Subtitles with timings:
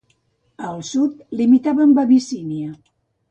[0.69, 2.73] Al sud limitava amb Abissínia.